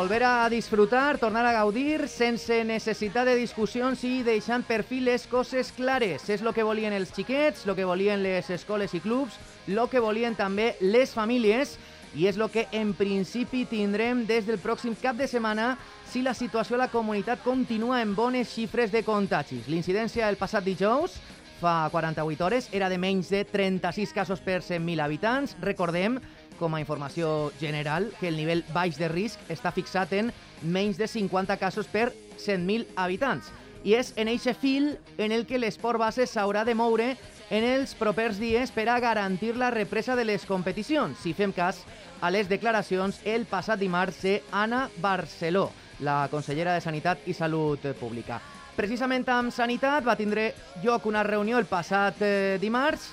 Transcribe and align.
Volver 0.00 0.24
a 0.24 0.48
disfrutar, 0.48 1.18
tornar 1.18 1.44
a 1.44 1.52
gaudir, 1.52 2.08
sense 2.08 2.62
necessitat 2.64 3.26
de 3.28 3.34
discussions 3.36 4.00
i 4.08 4.22
deixant 4.24 4.62
per 4.64 4.78
fi 4.80 4.96
les 5.04 5.26
coses 5.28 5.74
clares. 5.76 6.24
És 6.32 6.40
el 6.40 6.54
que 6.56 6.64
volien 6.64 6.96
els 6.96 7.12
xiquets, 7.12 7.66
el 7.68 7.76
que 7.76 7.84
volien 7.84 8.22
les 8.24 8.48
escoles 8.48 8.94
i 8.96 9.02
clubs, 9.04 9.36
el 9.68 9.82
que 9.92 10.00
volien 10.00 10.32
també 10.38 10.70
les 10.80 11.12
famílies 11.12 11.74
i 12.16 12.30
és 12.32 12.40
el 12.40 12.48
que 12.48 12.64
en 12.72 12.94
principi 12.96 13.66
tindrem 13.68 14.24
des 14.24 14.48
del 14.48 14.56
pròxim 14.56 14.96
cap 14.96 15.20
de 15.20 15.28
setmana 15.28 15.74
si 16.08 16.24
la 16.24 16.32
situació 16.32 16.80
a 16.80 16.86
la 16.86 16.88
comunitat 16.88 17.44
continua 17.44 18.00
en 18.00 18.16
bones 18.16 18.56
xifres 18.56 18.96
de 18.96 19.04
contagis. 19.04 19.68
L'incidència 19.68 20.24
del 20.24 20.40
passat 20.40 20.64
dijous 20.64 21.20
fa 21.60 21.90
48 21.92 22.46
hores 22.48 22.72
era 22.72 22.88
de 22.88 22.96
menys 22.96 23.28
de 23.28 23.44
36 23.44 24.16
casos 24.16 24.40
per 24.40 24.62
100.000 24.64 25.04
habitants. 25.04 25.58
Recordem 25.60 26.16
com 26.60 26.76
a 26.76 26.80
informació 26.82 27.50
general 27.58 28.10
que 28.20 28.28
el 28.28 28.36
nivell 28.38 28.62
baix 28.74 29.00
de 29.00 29.08
risc 29.10 29.40
està 29.50 29.72
fixat 29.74 30.12
en 30.14 30.30
menys 30.62 31.00
de 31.00 31.08
50 31.08 31.56
casos 31.58 31.88
per 31.88 32.10
100.000 32.36 32.92
habitants. 33.00 33.48
I 33.82 33.96
és 33.96 34.12
en 34.20 34.28
eixe 34.28 34.52
fil 34.52 34.92
en 35.16 35.32
el 35.32 35.46
que 35.48 35.58
l'esport 35.58 35.98
base 35.98 36.26
s'haurà 36.28 36.66
de 36.68 36.76
moure 36.76 37.14
en 37.50 37.64
els 37.64 37.96
propers 37.98 38.38
dies 38.38 38.70
per 38.70 38.86
a 38.92 39.00
garantir 39.00 39.56
la 39.56 39.72
represa 39.72 40.14
de 40.14 40.26
les 40.28 40.44
competicions, 40.46 41.18
si 41.18 41.32
fem 41.34 41.50
cas 41.56 41.80
a 42.20 42.30
les 42.30 42.48
declaracions 42.48 43.22
el 43.24 43.48
passat 43.48 43.80
dimarts 43.80 44.20
de 44.22 44.36
Anna 44.52 44.88
Barceló, 45.00 45.70
la 46.04 46.28
consellera 46.30 46.76
de 46.76 46.84
Sanitat 46.84 47.26
i 47.26 47.34
Salut 47.34 47.88
Pública. 47.98 48.38
Precisament 48.76 49.26
amb 49.32 49.52
Sanitat 49.52 50.04
va 50.06 50.16
tindre 50.16 50.52
lloc 50.84 51.08
una 51.08 51.24
reunió 51.26 51.58
el 51.58 51.66
passat 51.68 52.20
eh, 52.22 52.58
dimarts 52.60 53.10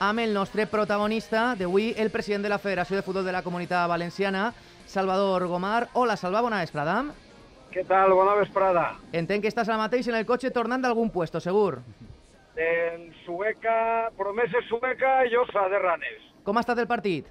amb 0.00 0.18
el 0.18 0.32
nostre 0.32 0.64
protagonista 0.66 1.54
d'avui, 1.60 1.92
el 2.00 2.10
president 2.10 2.42
de 2.42 2.48
la 2.48 2.58
Federació 2.58 2.96
de 2.96 3.04
Futbol 3.04 3.24
de 3.24 3.34
la 3.36 3.42
Comunitat 3.44 3.86
Valenciana, 3.88 4.52
Salvador 4.86 5.46
Gomar. 5.46 5.88
Hola, 5.92 6.16
Salva, 6.16 6.40
bona 6.40 6.62
vesprada. 6.64 7.02
Què 7.70 7.84
tal? 7.86 8.14
Bona 8.16 8.34
vesprada. 8.38 8.86
Entenc 9.12 9.44
que 9.44 9.52
estàs 9.52 9.68
ara 9.68 9.78
mateix 9.78 10.08
en 10.08 10.16
el 10.16 10.26
cotxe 10.26 10.50
tornant 10.50 10.80
d'algun 10.82 11.12
puesto, 11.12 11.38
segur. 11.38 11.82
En 12.56 13.10
Sueca, 13.26 14.10
Promeses 14.16 14.66
Sueca 14.72 15.20
i 15.28 15.36
Osa 15.36 15.68
de 15.68 15.78
Ranes. 15.78 16.24
Com 16.44 16.56
ha 16.56 16.64
estat 16.64 16.80
el 16.80 16.88
partit? 16.88 17.28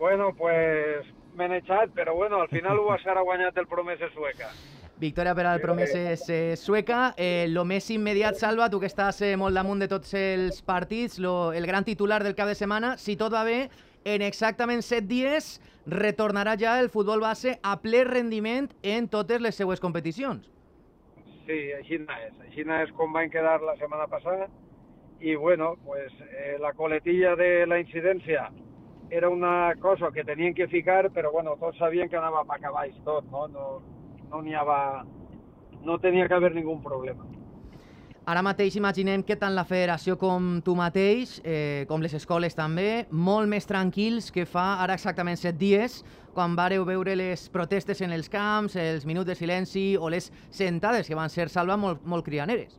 Bueno, 0.00 0.32
pues 0.34 1.06
m'he 1.36 1.48
eixat, 1.60 1.92
però 1.94 2.16
bueno, 2.16 2.40
al 2.40 2.48
final 2.48 2.80
ho 2.80 2.88
va 2.88 2.98
ser 3.04 3.14
ha 3.14 3.22
guanyat 3.22 3.60
el 3.60 3.68
Promeses 3.68 4.10
Sueca. 4.16 4.48
Victòria 5.02 5.34
per 5.34 5.46
al 5.50 5.60
Promeses 5.60 6.28
eh, 6.30 6.54
Sueca. 6.56 7.12
Eh, 7.18 7.46
lo 7.50 7.64
més 7.66 7.88
immediat, 7.90 8.38
Salva, 8.38 8.68
tu 8.70 8.78
que 8.80 8.86
estàs 8.86 9.18
eh, 9.26 9.34
molt 9.36 9.58
damunt 9.58 9.82
de 9.82 9.88
tots 9.90 10.14
els 10.14 10.62
partits, 10.62 11.18
lo, 11.18 11.50
el 11.52 11.66
gran 11.66 11.82
titular 11.84 12.22
del 12.22 12.36
cap 12.38 12.46
de 12.46 12.54
setmana, 12.54 12.94
si 13.02 13.16
tot 13.18 13.34
va 13.34 13.42
bé, 13.48 13.66
en 14.06 14.22
exactament 14.22 14.82
set 14.86 15.08
dies 15.10 15.56
retornarà 15.90 16.54
ja 16.58 16.78
el 16.80 16.90
futbol 16.90 17.22
base 17.22 17.56
a 17.62 17.74
ple 17.82 18.04
rendiment 18.06 18.70
en 18.82 19.08
totes 19.10 19.42
les 19.42 19.58
seues 19.58 19.82
competicions. 19.82 20.46
Sí, 21.46 21.58
així 21.74 21.98
és. 21.98 22.34
Així 22.46 22.62
és 22.62 22.92
com 22.94 23.12
van 23.12 23.30
quedar 23.30 23.60
la 23.62 23.74
setmana 23.80 24.06
passada. 24.06 24.46
I 25.22 25.34
bueno, 25.34 25.76
pues, 25.84 26.12
eh, 26.30 26.58
la 26.60 26.72
coletilla 26.74 27.34
de 27.36 27.66
la 27.66 27.78
incidència 27.78 28.50
era 29.10 29.28
una 29.28 29.74
cosa 29.80 30.10
que 30.10 30.24
tenien 30.24 30.54
que 30.54 30.66
ficar, 30.68 31.10
però 31.10 31.30
bueno, 31.30 31.56
tots 31.60 31.78
sabien 31.78 32.08
que 32.08 32.16
anava 32.16 32.44
per 32.44 32.60
cavalls 32.62 32.96
tot, 33.04 33.26
no? 33.30 33.46
No, 33.48 33.66
no 34.32 34.42
n'hi 34.42 34.56
havia... 34.56 35.04
No 35.82 35.98
tenia 35.98 36.28
que 36.28 36.34
haver 36.34 36.54
ningú 36.54 36.76
problema. 36.82 37.24
Ara 38.22 38.38
mateix 38.46 38.76
imaginem 38.78 39.24
que 39.26 39.34
tant 39.34 39.56
la 39.56 39.64
federació 39.66 40.14
com 40.14 40.60
tu 40.62 40.76
mateix, 40.78 41.40
eh, 41.42 41.82
com 41.90 42.04
les 42.04 42.12
escoles 42.14 42.54
també, 42.54 43.08
molt 43.10 43.50
més 43.50 43.66
tranquils 43.66 44.30
que 44.30 44.44
fa 44.46 44.76
ara 44.84 44.94
exactament 44.94 45.40
set 45.40 45.58
dies, 45.58 46.04
quan 46.32 46.54
vareu 46.54 46.84
veure 46.86 47.16
les 47.18 47.48
protestes 47.50 47.98
en 48.00 48.14
els 48.14 48.30
camps, 48.30 48.76
els 48.78 49.08
minuts 49.10 49.26
de 49.26 49.34
silenci 49.34 49.96
o 49.98 50.08
les 50.08 50.30
sentades 50.54 51.10
que 51.10 51.18
van 51.18 51.34
ser, 51.34 51.48
Salva, 51.50 51.74
molt, 51.76 52.06
molt 52.06 52.24
crianeres. 52.24 52.78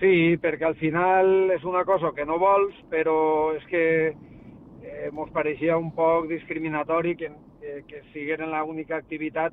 Sí, 0.00 0.38
perquè 0.40 0.70
al 0.70 0.78
final 0.80 1.52
és 1.52 1.68
una 1.68 1.84
cosa 1.84 2.14
que 2.16 2.24
no 2.24 2.40
vols, 2.40 2.80
però 2.88 3.52
és 3.58 3.68
que 3.68 3.84
eh, 4.08 5.12
mos 5.12 5.28
pareixia 5.36 5.76
un 5.76 5.92
poc 5.92 6.30
discriminatori 6.32 7.12
que, 7.20 7.28
que, 7.60 7.76
que 7.92 8.02
siguin 8.14 8.48
l'única 8.48 8.96
activitat 8.96 9.52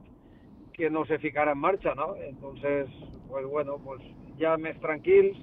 que 0.73 0.89
no 0.89 1.05
se 1.05 1.19
ficara 1.19 1.51
en 1.51 1.59
marcha, 1.59 1.93
¿no? 1.95 2.15
Entonces, 2.15 2.87
pues 3.29 3.45
bueno, 3.45 3.77
pues 3.83 4.01
ja 4.41 4.55
més 4.57 4.79
tranquils, 4.81 5.37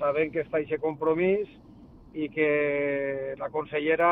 sabent 0.00 0.32
que 0.34 0.42
està 0.42 0.58
aquest 0.60 0.82
compromís 0.82 1.48
i 2.12 2.28
que 2.32 2.48
la 3.38 3.48
consellera, 3.54 4.10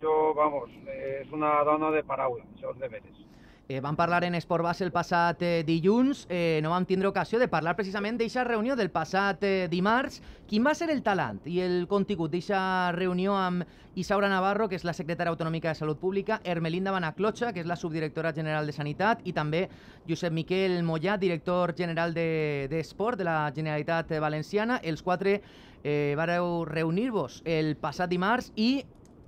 jo, 0.00 0.34
vamos, 0.36 0.70
és 0.92 1.32
una 1.32 1.56
dona 1.64 1.90
de 1.94 2.04
paraula, 2.06 2.44
això 2.54 2.74
és 2.74 2.82
de 2.82 2.92
veres. 2.92 3.29
Eh, 3.70 3.80
vam 3.80 3.94
parlar 3.94 4.24
en 4.24 4.34
Esport 4.34 4.64
Base 4.64 4.82
el 4.82 4.90
passat 4.90 5.44
eh, 5.46 5.62
dilluns, 5.62 6.24
eh, 6.28 6.58
no 6.60 6.72
vam 6.72 6.82
tindre 6.90 7.06
ocasió 7.06 7.38
de 7.38 7.46
parlar 7.46 7.76
precisament 7.78 8.16
d'aquesta 8.18 8.42
reunió 8.48 8.74
del 8.74 8.90
passat 8.90 9.44
eh, 9.46 9.68
dimarts. 9.70 10.16
Quin 10.50 10.66
va 10.66 10.72
ser 10.74 10.88
el 10.90 11.04
talant 11.06 11.38
i 11.46 11.60
el 11.62 11.84
contingut 11.86 12.32
d'aquesta 12.32 12.90
reunió 12.96 13.36
amb 13.38 13.62
Isaura 13.94 14.26
Navarro, 14.26 14.66
que 14.66 14.74
és 14.74 14.82
la 14.82 14.96
secretària 14.98 15.30
autonòmica 15.30 15.70
de 15.70 15.78
Salut 15.78 16.02
Pública, 16.02 16.40
Hermelinda 16.42 16.90
Banaclocha, 16.90 17.52
que 17.54 17.62
és 17.62 17.70
la 17.70 17.78
subdirectora 17.78 18.34
general 18.34 18.66
de 18.66 18.74
Sanitat, 18.74 19.22
i 19.22 19.36
també 19.38 19.68
Josep 20.08 20.34
Miquel 20.34 20.80
Mollà, 20.82 21.14
director 21.22 21.76
general 21.78 22.10
d'Esport 22.10 23.22
de, 23.22 23.22
de 23.22 23.30
la 23.30 23.38
Generalitat 23.54 24.10
Valenciana. 24.18 24.82
Els 24.82 25.06
quatre 25.06 25.38
eh, 25.84 26.16
vareu 26.18 26.64
reunir-vos 26.66 27.44
el 27.46 27.76
passat 27.78 28.10
dimarts 28.10 28.50
i 28.58 28.80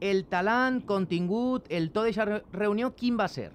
el 0.03 0.27
talant, 0.27 0.83
contingut, 0.83 1.71
el 1.71 1.93
to 1.95 2.03
d'aquesta 2.03 2.43
reunió, 2.51 2.91
quin 2.99 3.15
va 3.15 3.31
ser? 3.31 3.53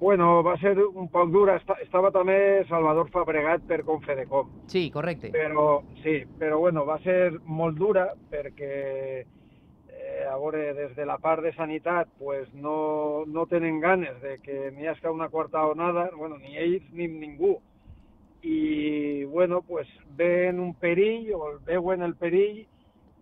Bueno, 0.00 0.42
va 0.42 0.56
ser 0.58 0.74
un 0.84 1.08
poc 1.08 1.30
dura. 1.30 1.54
Estava 1.80 2.10
també 2.12 2.36
Salvador 2.68 3.08
Fabregat 3.14 3.62
per 3.68 3.84
Confedecom. 3.86 4.50
Sí, 4.68 4.88
correcte. 4.90 5.30
Però, 5.34 5.82
sí, 6.02 6.18
però 6.40 6.58
bueno, 6.58 6.84
va 6.84 6.98
ser 7.04 7.32
molt 7.44 7.78
dura 7.78 8.08
perquè 8.30 8.72
eh, 9.22 10.24
a 10.28 10.36
veure, 10.36 10.72
des 10.74 10.96
de 10.96 11.06
la 11.06 11.18
part 11.22 11.42
de 11.44 11.54
sanitat 11.54 12.10
pues, 12.18 12.50
no, 12.54 13.24
no 13.26 13.46
tenen 13.46 13.80
ganes 13.80 14.20
de 14.22 14.38
que 14.42 14.72
n'hi 14.74 14.90
hagi 14.90 15.06
una 15.08 15.30
quarta 15.30 15.64
onada, 15.66 16.10
bueno, 16.16 16.38
ni 16.38 16.58
ells 16.58 16.90
ni 16.92 17.08
ningú. 17.08 17.56
I, 18.42 19.24
bueno, 19.24 19.62
pues, 19.62 19.88
ven 20.18 20.60
un 20.60 20.74
perill 20.74 21.32
o 21.32 21.54
veuen 21.64 22.02
el 22.02 22.14
perill 22.14 22.66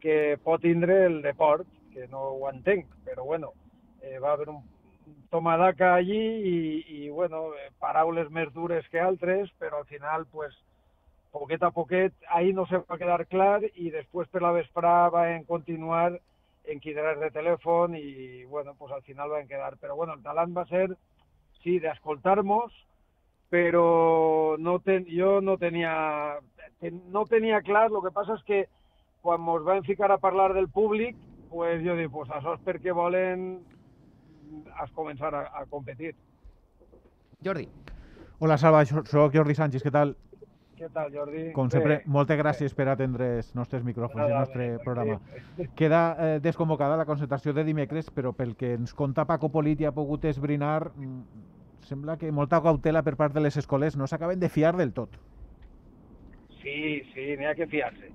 que 0.03 0.37
pot 0.43 0.65
tindre 0.65 1.05
el 1.07 1.21
deport, 1.23 1.69
que 1.93 2.09
no 2.09 2.33
ho 2.41 2.49
entenc, 2.51 2.89
però 3.05 3.23
bueno, 3.25 3.53
eh, 4.01 4.19
va 4.19 4.33
haver 4.33 4.49
un 4.49 4.65
tomadaca 5.33 5.95
allí 5.95 6.21
i 6.93 7.09
bueno, 7.09 7.47
eh, 7.57 7.71
paraules 7.81 8.29
més 8.31 8.53
dures 8.53 8.85
que 8.93 9.01
altres, 9.01 9.49
però 9.59 9.81
al 9.81 9.89
final, 9.89 10.27
pues, 10.31 10.53
poquet 11.33 11.63
a 11.65 11.71
poquet, 11.73 12.13
ahí 12.29 12.53
no 12.53 12.67
se 12.69 12.83
va 12.85 12.99
quedar 13.01 13.25
clar 13.27 13.63
i 13.73 13.89
després 13.91 14.29
per 14.29 14.43
la 14.45 14.53
vesprà 14.53 15.09
van 15.11 15.49
continuar 15.49 16.13
en 16.69 16.81
quideres 16.85 17.19
de 17.19 17.31
telèfon 17.33 17.97
i, 17.97 18.45
bueno, 18.45 18.77
pues 18.79 18.93
al 18.93 19.03
final 19.03 19.33
van 19.33 19.49
quedar. 19.49 19.79
Però 19.81 19.97
bueno, 19.97 20.15
el 20.15 20.23
talant 20.23 20.53
va 20.57 20.67
ser, 20.69 20.93
sí, 21.65 21.79
d'escoltar-nos, 21.81 22.77
però 23.53 24.57
no 24.61 24.79
ten, 24.85 25.09
jo 25.09 25.41
no 25.41 25.57
tenia, 25.57 26.39
ten, 26.85 27.01
no 27.13 27.25
tenia 27.25 27.65
clar, 27.65 27.89
el 27.91 28.01
que 28.05 28.13
passa 28.15 28.37
és 28.37 28.45
que 28.49 28.63
quan 29.25 29.49
ens 29.49 29.65
vam 29.65 29.85
ficar 29.89 30.13
a 30.13 30.21
parlar 30.21 30.53
del 30.53 30.69
públic, 30.69 31.17
pues 31.49 31.81
jo 31.85 31.97
dic, 31.97 32.13
pues 32.13 32.29
això 32.29 32.59
és 32.59 32.65
perquè 32.69 32.93
volen 32.93 33.63
has 34.77 34.91
començar 34.97 35.33
a, 35.35 35.47
a 35.61 35.65
competir. 35.71 36.15
Jordi. 37.45 37.69
Hola, 38.39 38.59
Salva, 38.59 38.85
soc 38.87 39.35
Jordi 39.35 39.55
Sánchez, 39.55 39.83
què 39.85 39.93
tal? 39.95 40.15
Què 40.79 40.89
tal, 40.91 41.13
Jordi? 41.15 41.43
Com 41.55 41.69
Bé. 41.69 41.77
sempre, 41.77 41.97
moltes 42.11 42.39
gràcies 42.41 42.75
per 42.75 42.89
atendre 42.91 43.29
els 43.39 43.53
nostres 43.55 43.85
micròfons 43.87 44.25
i 44.25 44.31
el 44.31 44.39
nostre 44.39 44.69
programa. 44.83 45.21
Queda 45.79 46.03
eh, 46.19 46.39
desconvocada 46.43 46.97
la 46.99 47.07
concentració 47.07 47.55
de 47.55 47.65
dimecres, 47.69 48.11
però 48.11 48.33
pel 48.35 48.57
que 48.59 48.73
ens 48.79 48.95
conta 48.99 49.27
Paco 49.29 49.53
Polit 49.53 49.83
i 49.83 49.87
ha 49.87 49.95
pogut 49.95 50.25
esbrinar, 50.31 50.91
mm, 50.91 51.45
sembla 51.87 52.17
que 52.19 52.33
molta 52.33 52.63
cautela 52.63 53.05
per 53.07 53.15
part 53.21 53.37
de 53.37 53.45
les 53.45 53.61
escoles 53.63 53.99
no 53.99 54.11
s'acaben 54.11 54.43
de 54.43 54.51
fiar 54.51 54.75
del 54.77 54.95
tot. 54.97 55.15
Sí, 56.63 57.03
sí, 57.13 57.31
n'hi 57.39 57.47
ha 57.47 57.55
que 57.59 57.67
fiar-se 57.67 58.11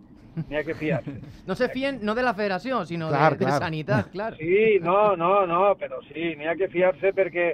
n'hi 0.47 0.59
ha 0.59 0.63
que 0.63 0.75
fiar-se. 0.77 1.15
No 1.47 1.55
se 1.55 1.69
fien 1.73 1.99
no 2.05 2.15
de 2.15 2.23
la 2.25 2.33
federació, 2.37 2.83
sinó 2.85 3.09
clar, 3.09 3.33
de, 3.33 3.45
clar. 3.45 3.53
de 3.53 3.65
sanitat, 3.65 4.11
clar. 4.15 4.31
Sí, 4.37 4.77
no, 4.83 5.15
no, 5.19 5.45
no, 5.49 5.63
però 5.79 6.01
sí, 6.09 6.33
n'hi 6.37 6.47
ha 6.47 6.55
que 6.59 6.69
fiar-se 6.73 7.13
perquè, 7.17 7.49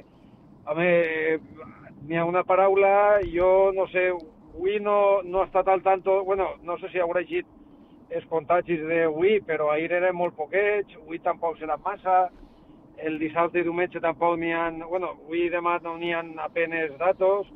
home, 0.71 0.91
n'hi 2.07 2.19
ha 2.19 2.27
una 2.27 2.43
paraula, 2.43 2.93
jo 3.31 3.71
no 3.75 3.87
sé, 3.91 4.09
avui 4.53 4.79
no, 4.79 5.21
no 5.23 5.41
ha 5.41 5.49
estat 5.49 5.67
al 5.67 5.83
tanto, 5.83 6.23
bueno, 6.23 6.53
no 6.63 6.77
sé 6.77 6.91
si 6.91 7.01
haurà 7.01 7.23
llegit 7.23 7.47
els 8.13 8.25
contagis 8.29 8.83
d'avui, 8.85 9.39
però 9.47 9.71
ahir 9.73 9.91
eren 9.97 10.15
molt 10.15 10.35
poquets, 10.37 10.93
avui 11.01 11.19
tampoc 11.23 11.57
serà 11.57 11.79
massa, 11.81 12.27
el 13.01 13.17
dissabte 13.17 13.59
i 13.59 13.65
diumenge 13.65 14.01
tampoc 14.03 14.37
n'hi 14.37 14.51
ha, 14.53 14.67
bueno, 14.85 15.15
avui 15.23 15.47
i 15.47 15.51
demà 15.53 15.79
no 15.81 15.95
n'hi 15.97 16.13
ha 16.13 16.21
apenes 16.45 16.93
datos, 16.99 17.49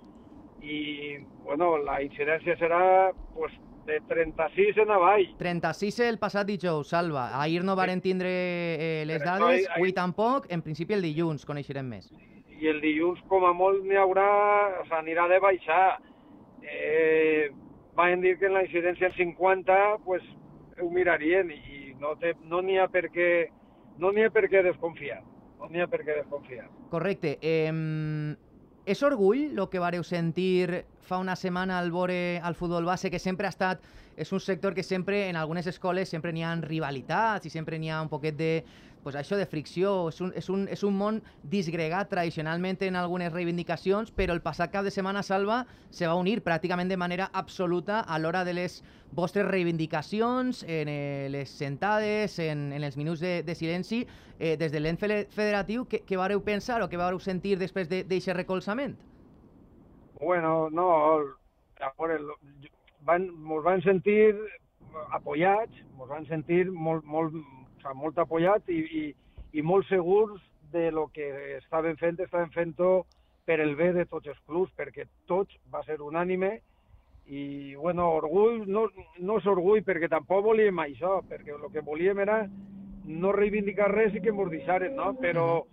i, 0.61 1.19
bueno, 1.45 1.75
la 1.85 1.99
incidència 2.01 2.57
serà, 2.57 3.11
pues, 3.35 3.53
de 3.87 4.01
36 4.07 4.77
en 4.83 4.91
avall. 4.91 5.25
36 5.39 5.99
el 6.05 6.19
passat 6.19 6.45
dijous, 6.45 6.91
Salva. 6.91 7.29
Ahir 7.41 7.63
no 7.65 7.75
varen 7.79 8.03
tindre 8.03 8.29
eh, 8.29 9.05
les 9.07 9.23
dades, 9.23 9.65
avui 9.73 9.95
tampoc, 9.95 10.45
en 10.53 10.61
principi 10.61 10.97
el 10.97 11.05
dilluns 11.07 11.47
coneixerem 11.47 11.87
més. 11.95 12.11
i 12.57 12.65
el 12.71 12.81
dilluns 12.81 13.19
com 13.29 13.43
a 13.45 13.51
molt 13.53 13.83
n'hi 13.85 13.99
haurà, 14.01 14.27
s'anirà 14.89 15.27
de 15.29 15.37
baixar. 15.39 15.99
Eh, 16.65 17.51
van 17.95 18.21
dir 18.21 18.35
que 18.39 18.47
en 18.49 18.57
la 18.57 18.63
incidència 18.65 19.11
en 19.11 19.13
50 19.13 19.77
pues, 20.05 20.25
ho 20.81 20.89
mirarien 20.89 21.51
i 21.53 21.93
no 22.01 22.15
n'hi 22.17 22.33
no 22.49 22.83
ha 22.83 22.87
per 22.89 23.07
què 23.13 23.29
no 24.01 24.11
n'hi 24.11 24.25
ha 24.25 24.33
per 24.33 24.47
què 24.49 24.63
desconfiar. 24.65 25.21
No 25.59 25.69
n'hi 25.69 25.81
ha 25.81 25.87
per 25.89 26.01
què 26.01 26.17
desconfiar. 26.17 26.67
Correcte. 26.89 27.37
Eh, 27.41 28.35
és 28.85 29.01
orgull 29.03 29.51
el 29.51 29.65
que 29.69 29.81
vareu 29.83 30.03
sentir 30.03 30.85
fa 31.07 31.17
una 31.17 31.35
setmana 31.39 31.79
al 31.79 31.91
vore 31.91 32.39
al 32.43 32.55
futbol 32.55 32.85
base, 32.85 33.11
que 33.11 33.19
sempre 33.19 33.47
ha 33.47 33.55
estat... 33.55 33.81
És 34.17 34.31
un 34.33 34.39
sector 34.41 34.73
que 34.73 34.81
sempre, 34.81 35.27
en 35.29 35.37
algunes 35.37 35.67
escoles, 35.69 36.09
sempre 36.09 36.31
n'hi 36.33 36.41
ha 36.41 36.55
rivalitats 36.57 37.45
i 37.45 37.51
sempre 37.53 37.77
n'hi 37.77 37.91
ha 37.93 37.99
un 38.01 38.09
poquet 38.09 38.33
de, 38.33 38.63
pues 39.07 39.15
això 39.15 39.37
de 39.39 39.45
fricció, 39.45 40.09
és 40.09 40.17
un, 40.19 40.33
és, 40.35 40.49
un, 40.51 40.65
és 40.67 40.81
un 40.83 40.95
món 40.99 41.21
disgregat 41.47 42.09
tradicionalment 42.11 42.81
en 42.83 42.97
algunes 42.99 43.31
reivindicacions, 43.31 44.11
però 44.11 44.35
el 44.35 44.41
passat 44.43 44.73
cap 44.73 44.83
de 44.83 44.91
setmana 44.91 45.21
Salva 45.23 45.61
se 45.95 46.09
va 46.09 46.17
unir 46.19 46.41
pràcticament 46.43 46.91
de 46.91 46.97
manera 46.99 47.29
absoluta 47.31 48.01
a 48.01 48.19
l'hora 48.19 48.43
de 48.43 48.57
les 48.57 48.81
vostres 49.15 49.47
reivindicacions, 49.47 50.65
en 50.67 50.91
eh, 50.91 51.27
les 51.31 51.53
sentades, 51.55 52.35
en, 52.43 52.71
en 52.75 52.83
els 52.83 52.97
minuts 52.99 53.23
de, 53.23 53.37
de 53.47 53.55
silenci, 53.55 54.01
eh, 54.39 54.57
des 54.59 54.75
de 54.75 54.81
l'ent 54.83 54.99
federatiu, 54.99 55.87
què, 55.87 56.03
què 56.03 56.19
vareu 56.19 56.43
pensar 56.43 56.81
o 56.83 56.89
què 56.91 56.99
vareu 56.99 57.23
sentir 57.23 57.55
després 57.61 57.87
d'aquest 57.87 58.33
de, 58.33 58.41
recolzament? 58.41 58.97
Bueno, 60.19 60.69
no, 60.69 60.87
a 61.79 61.91
veure, 61.99 62.19
van, 63.05 63.27
mos 63.37 63.63
van 63.63 63.81
sentir 63.85 64.33
apoyats, 65.13 65.83
mos 65.97 66.09
van 66.09 66.25
sentir 66.25 66.65
molt, 66.71 67.05
molt, 67.05 67.35
o 67.35 67.81
sigui, 67.81 67.97
molt 68.01 68.17
apoyats 68.23 68.73
i, 68.73 68.79
i, 69.01 69.03
i 69.53 69.61
molt 69.61 69.85
segurs 69.91 70.41
de 70.73 70.89
lo 70.91 71.07
que 71.13 71.27
estaven 71.57 71.99
fent, 72.01 72.17
estaven 72.19 72.49
fent-ho 72.55 73.05
per 73.47 73.59
el 73.63 73.75
bé 73.79 73.93
de 73.95 74.07
tots 74.09 74.27
els 74.27 74.39
clubs, 74.49 74.73
perquè 74.75 75.05
tots 75.29 75.53
va 75.71 75.83
ser 75.85 75.99
unànime 76.03 76.57
i, 77.27 77.75
bueno, 77.75 78.09
orgull, 78.17 78.63
no, 78.67 78.87
no 79.19 79.37
és 79.39 79.47
orgull 79.47 79.83
perquè 79.85 80.09
tampoc 80.11 80.43
volíem 80.47 80.81
això, 80.83 81.19
perquè 81.29 81.53
el 81.55 81.69
que 81.71 81.83
volíem 81.85 82.19
era 82.23 82.41
no 83.07 83.31
reivindicar 83.35 83.91
res 83.93 84.15
i 84.15 84.23
que 84.23 84.33
ens 84.33 84.51
deixaren, 84.51 84.95
no? 84.95 85.13
Però, 85.21 85.63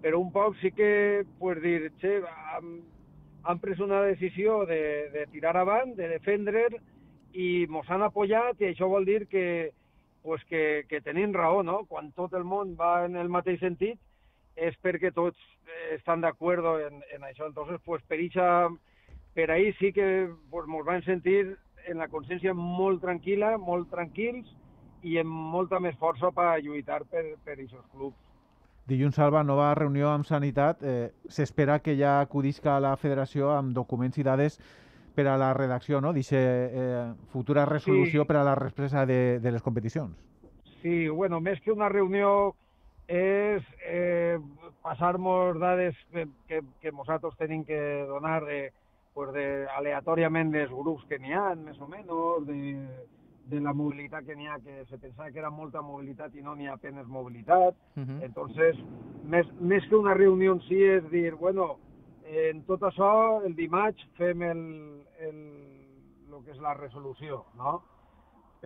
però 0.00 0.20
un 0.22 0.30
poc 0.32 0.56
sí 0.62 0.70
que, 0.72 1.24
pues, 1.40 1.60
dir, 1.64 1.90
che, 2.00 2.20
han, 2.54 2.78
han 3.48 3.60
pres 3.62 3.80
una 3.80 4.02
decisió 4.04 4.66
de, 4.68 5.08
de 5.14 5.26
tirar 5.32 5.56
avant, 5.56 5.94
de 5.96 6.08
defendre, 6.10 6.66
i 7.32 7.64
ens 7.64 7.88
han 7.88 8.04
apoyat, 8.04 8.60
i 8.60 8.68
això 8.70 8.88
vol 8.92 9.08
dir 9.08 9.22
que, 9.32 9.72
pues 10.22 10.44
que, 10.50 10.84
que 10.90 11.00
tenim 11.00 11.32
raó, 11.32 11.62
no? 11.64 11.80
Quan 11.88 12.10
tot 12.12 12.36
el 12.36 12.44
món 12.44 12.74
va 12.76 13.06
en 13.06 13.16
el 13.16 13.32
mateix 13.32 13.62
sentit 13.64 13.96
és 14.58 14.76
perquè 14.84 15.14
tots 15.14 15.38
estan 15.94 16.20
d'acord 16.20 16.66
en, 16.74 17.00
en 17.14 17.24
això. 17.24 17.48
Entonces, 17.48 17.80
pues, 17.86 18.04
per, 18.10 18.20
ixa, 18.20 18.68
per 19.34 19.50
ahí 19.54 19.72
sí 19.80 19.94
que 19.96 20.28
pues, 20.50 20.68
van 20.84 21.04
sentir 21.08 21.56
en 21.88 22.04
la 22.04 22.10
consciència 22.12 22.52
molt 22.52 23.00
tranquil·la, 23.00 23.56
molt 23.56 23.88
tranquils 23.88 24.50
i 25.08 25.16
amb 25.22 25.32
molta 25.54 25.80
més 25.80 25.96
força 25.96 26.34
per 26.34 26.58
lluitar 26.60 27.04
per, 27.08 27.24
per 27.46 27.56
aquests 27.56 27.92
clubs. 27.94 28.27
Dilluns, 28.88 29.18
Salva, 29.20 29.42
nova 29.44 29.74
reunió 29.76 30.08
amb 30.08 30.24
Sanitat. 30.24 30.80
Eh, 30.80 31.10
S'espera 31.28 31.78
que 31.84 31.92
ja 31.98 32.22
acudisca 32.22 32.76
a 32.76 32.80
la 32.80 32.94
federació 32.96 33.50
amb 33.52 33.74
documents 33.76 34.16
i 34.16 34.24
dades 34.24 34.56
per 35.14 35.26
a 35.28 35.34
la 35.36 35.50
redacció 35.52 36.00
no? 36.00 36.14
d'aquesta 36.16 36.40
eh, 36.40 37.02
futura 37.34 37.66
resolució 37.68 38.24
sí. 38.24 38.28
per 38.30 38.38
a 38.40 38.46
la 38.48 38.54
represa 38.56 39.04
de, 39.04 39.40
de 39.44 39.52
les 39.52 39.62
competicions. 39.66 40.16
Sí, 40.80 41.08
bueno, 41.08 41.42
més 41.44 41.60
que 41.60 41.74
una 41.74 41.90
reunió 41.92 42.54
és 43.12 43.66
eh, 43.84 44.40
passar-nos 44.80 45.60
dades 45.60 46.00
que, 46.08 46.24
que, 46.48 46.62
que 46.80 46.92
nosaltres 46.92 47.36
tenim 47.36 47.66
que 47.68 48.06
donar 48.08 48.40
de, 48.46 48.70
pues 49.12 49.34
de, 49.36 49.66
aleatòriament 49.76 50.54
dels 50.54 50.72
grups 50.72 51.04
que 51.10 51.20
n'hi 51.20 51.36
ha, 51.36 51.50
més 51.60 51.76
o 51.76 51.90
menys, 51.92 52.08
de, 52.48 52.78
de 53.48 53.60
la 53.64 53.72
mobilitat 53.72 54.26
que 54.26 54.36
n'hi 54.36 54.46
ha, 54.46 54.58
que 54.60 54.84
se 54.90 54.98
pensava 55.00 55.30
que 55.32 55.40
era 55.40 55.50
molta 55.50 55.80
mobilitat 55.82 56.34
i 56.36 56.42
no 56.44 56.54
n'hi 56.54 56.68
ha 56.68 56.74
apenas 56.76 57.06
mobilitat. 57.06 57.74
Uh 57.96 58.02
-huh. 58.02 58.22
Entonces, 58.22 58.76
més, 59.24 59.46
més 59.60 59.84
que 59.88 59.96
una 59.96 60.14
reunió 60.14 60.52
en 60.52 60.60
si 60.60 60.82
és 60.82 61.10
dir, 61.10 61.34
bueno, 61.34 61.78
en 62.24 62.62
tot 62.64 62.82
això, 62.82 63.42
el 63.44 63.54
dimarts 63.56 64.04
fem 64.18 64.42
el, 64.42 65.02
el, 65.18 65.38
el 66.28 66.44
que 66.44 66.50
és 66.50 66.60
la 66.60 66.74
resolució, 66.74 67.44
no? 67.56 67.82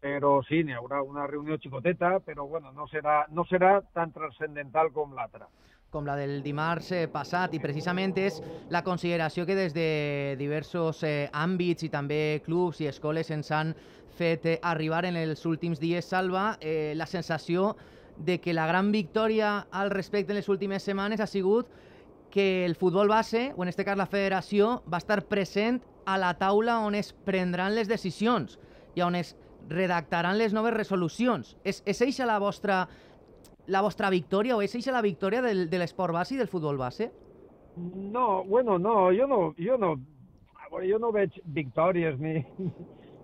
Però 0.02 0.42
sí, 0.48 0.64
n'hi 0.64 0.72
haurà 0.72 1.02
una 1.02 1.26
reunió 1.26 1.58
xicoteta, 1.58 2.18
però 2.20 2.46
bueno, 2.48 2.72
no 2.72 2.86
serà, 2.86 3.26
no 3.30 3.44
serà 3.44 3.82
tan 3.92 4.10
transcendental 4.10 4.90
com 4.92 5.14
l'altra 5.14 5.48
com 5.92 6.06
la 6.08 6.16
del 6.16 6.40
dimarts 6.42 6.90
eh, 6.96 7.06
passat 7.12 7.52
i 7.52 7.60
precisament 7.60 8.16
és 8.16 8.40
la 8.72 8.80
consideració 8.82 9.44
que 9.44 9.54
des 9.54 9.74
de 9.76 10.34
diversos 10.40 11.02
eh, 11.04 11.28
àmbits 11.36 11.84
i 11.84 11.90
també 11.92 12.40
clubs 12.46 12.80
i 12.80 12.88
escoles 12.88 13.30
ens 13.30 13.52
han 13.52 13.74
fet 14.22 14.46
eh, 14.46 14.58
arribar 14.62 15.04
en 15.08 15.18
els 15.18 15.42
últims 15.48 15.80
dies, 15.82 16.06
Salva, 16.06 16.56
eh, 16.60 16.94
la 16.96 17.08
sensació 17.10 17.74
de 18.16 18.38
que 18.40 18.54
la 18.54 18.68
gran 18.68 18.92
victòria 18.92 19.66
al 19.70 19.90
respecte 19.90 20.32
en 20.32 20.38
les 20.38 20.48
últimes 20.52 20.84
setmanes 20.86 21.20
ha 21.20 21.26
sigut 21.26 21.70
que 22.30 22.64
el 22.64 22.76
futbol 22.76 23.08
base, 23.08 23.52
o 23.56 23.62
en 23.62 23.68
este 23.68 23.84
cas 23.84 23.98
la 23.98 24.06
federació, 24.06 24.82
va 24.90 25.00
estar 25.02 25.24
present 25.28 25.82
a 26.06 26.16
la 26.18 26.32
taula 26.38 26.78
on 26.80 26.94
es 26.94 27.12
prendran 27.12 27.74
les 27.74 27.90
decisions 27.90 28.58
i 28.94 29.02
on 29.02 29.16
es 29.18 29.34
redactaran 29.68 30.38
les 30.38 30.54
noves 30.54 30.74
resolucions. 30.74 31.56
És, 31.64 31.82
és 31.86 32.00
eixa 32.06 32.26
la 32.26 32.38
vostra, 32.42 32.86
la 33.66 33.82
vostra 33.82 34.10
victòria 34.10 34.56
o 34.56 34.62
és 34.62 34.74
eixa 34.78 34.94
la 34.94 35.04
victòria 35.04 35.42
del, 35.42 35.66
de 35.70 35.82
l'esport 35.82 36.14
base 36.14 36.36
i 36.36 36.40
del 36.40 36.50
futbol 36.50 36.80
base? 36.80 37.10
No, 37.76 38.44
bueno, 38.44 38.78
no, 38.78 39.12
jo 39.16 39.26
no, 39.26 39.44
jo 39.58 39.78
no, 39.80 39.96
jo 40.80 40.98
no 41.02 41.12
veig 41.12 41.40
victòries 41.44 42.18
ni... 42.20 42.40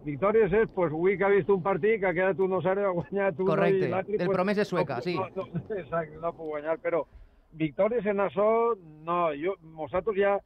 Victòries 0.06 0.52
és, 0.54 0.68
pues, 0.74 0.92
avui 0.92 1.16
que 1.18 1.26
ha 1.26 1.32
vist 1.32 1.48
un 1.50 1.62
partit 1.62 1.98
que 2.00 2.06
ha 2.06 2.14
quedat 2.14 2.38
1-0 2.38 2.84
ha 2.86 2.92
guanyat 2.94 3.40
un 3.40 3.48
Correcte, 3.50 3.88
del 3.88 4.26
pues, 4.26 4.36
promès 4.36 4.56
de 4.56 4.64
sueca, 4.64 5.00
no, 5.00 5.02
sí. 5.02 5.16
No, 5.16 5.28
no, 5.34 5.62
exacte, 5.82 6.20
no 6.22 6.32
puc 6.36 6.52
guanyar, 6.52 6.78
però 6.84 7.02
victòries 7.58 8.06
en 8.06 8.22
això, 8.22 8.48
no, 9.04 9.18
jo, 9.34 9.56
nosaltres 9.74 10.16
ja, 10.20 10.36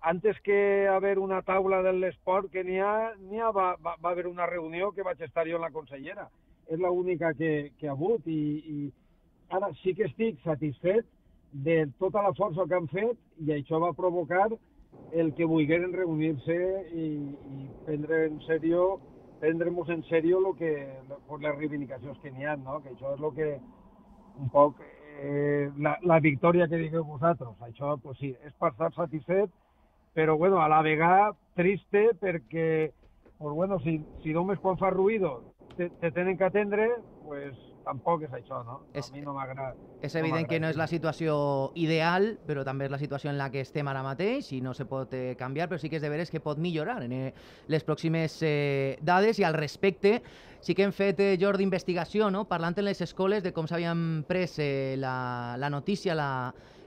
antes 0.00 0.40
que 0.40 0.88
haver 0.88 1.18
una 1.18 1.42
taula 1.42 1.82
de 1.82 1.92
l'esport 1.92 2.50
que 2.52 2.64
n'hi 2.64 2.78
ha, 2.80 3.12
n'hi 3.18 3.40
ha 3.40 3.50
va, 3.52 3.74
va, 3.84 3.96
va 4.00 4.12
haver 4.14 4.26
una 4.30 4.46
reunió 4.46 4.92
que 4.92 5.04
vaig 5.04 5.20
estar 5.20 5.46
jo 5.48 5.58
en 5.58 5.66
la 5.66 5.74
consellera. 5.74 6.28
És 6.70 6.78
l'única 6.78 7.34
que, 7.34 7.72
que 7.78 7.88
ha 7.88 7.96
hagut 7.96 8.26
i, 8.30 8.40
i 8.70 8.92
ara 9.50 9.72
sí 9.82 9.92
que 9.98 10.06
estic 10.06 10.38
satisfet 10.44 11.04
de 11.50 11.82
tota 11.98 12.22
la 12.22 12.32
força 12.38 12.64
que 12.68 12.78
han 12.78 12.86
fet 12.88 13.18
i 13.42 13.52
això 13.56 13.80
va 13.82 13.92
provocar 13.96 14.46
el 15.12 15.32
que 15.34 15.44
volgueren 15.44 15.92
reunir-se 15.92 16.58
i 16.94 17.06
prendre 17.86 18.26
en 18.28 18.38
sèrio 18.46 19.00
prendre-nos 19.40 19.88
en 19.88 20.04
sèrio 20.04 20.38
lo 20.38 20.52
que, 20.54 20.70
les 21.40 21.56
reivindicacions 21.56 22.18
que 22.20 22.30
n'hi 22.30 22.44
ha, 22.44 22.56
no? 22.60 22.82
que 22.84 22.92
això 22.92 23.14
és 23.16 23.22
el 23.24 23.34
que 23.34 23.48
un 24.40 24.50
poc 24.52 24.82
eh, 25.20 25.70
la, 25.80 25.96
la 26.04 26.20
victòria 26.20 26.68
que 26.68 26.80
digueu 26.80 27.04
vosaltres. 27.08 27.56
Això, 27.64 27.96
pues 28.04 28.18
sí, 28.20 28.34
és 28.44 28.52
per 28.60 28.72
estar 28.74 28.92
satisfet, 28.92 29.50
però 30.16 30.36
bueno, 30.36 30.60
a 30.60 30.68
la 30.68 30.82
vegada 30.84 31.32
triste 31.56 32.10
perquè, 32.20 32.92
pues 33.38 33.54
bueno, 33.56 33.80
si, 33.80 33.98
si 34.22 34.36
només 34.36 34.60
quan 34.60 34.78
fa 34.80 34.92
ruïdo 34.92 35.38
te, 35.76 35.88
te 35.88 36.12
tenen 36.12 36.36
que 36.36 36.44
atendre, 36.44 36.90
pues 37.24 37.56
tampoc 37.90 38.24
és 38.26 38.34
això, 38.36 38.62
no? 38.66 38.80
És, 38.94 39.10
a 39.10 39.14
mi 39.14 39.24
no 39.24 39.34
m'agrada. 39.36 39.74
És 40.00 40.14
evident 40.16 40.46
no 40.46 40.48
que 40.48 40.60
no 40.62 40.70
és 40.72 40.78
la 40.80 40.86
situació 40.88 41.34
ideal, 41.78 42.32
però 42.46 42.64
també 42.64 42.86
és 42.86 42.94
la 42.94 43.00
situació 43.02 43.32
en 43.32 43.38
la 43.40 43.50
que 43.52 43.64
estem 43.66 43.88
ara 43.90 44.04
mateix 44.06 44.52
i 44.56 44.62
no 44.64 44.72
se 44.76 44.86
pot 44.88 45.12
eh, 45.16 45.34
canviar, 45.38 45.68
però 45.68 45.80
sí 45.82 45.90
que 45.92 46.00
és 46.00 46.04
de 46.04 46.12
veres 46.12 46.32
que 46.32 46.42
pot 46.44 46.60
millorar 46.60 47.00
en 47.04 47.12
eh, 47.16 47.34
les 47.68 47.84
pròximes 47.84 48.38
eh, 48.46 48.96
dades 49.04 49.42
i 49.42 49.46
al 49.46 49.58
respecte 49.58 50.20
sí 50.60 50.76
que 50.76 50.86
hem 50.86 50.94
fet 50.96 51.20
eh, 51.20 51.36
jorn 51.40 51.60
d'investigació, 51.60 52.30
no? 52.32 52.46
parlant 52.48 52.78
en 52.78 52.88
les 52.88 53.00
escoles 53.04 53.44
de 53.44 53.52
com 53.56 53.68
s'havien 53.68 54.24
pres 54.28 54.58
eh, 54.60 54.96
la, 55.00 55.56
la 55.60 55.70
notícia, 55.72 56.16
la, 56.16 56.30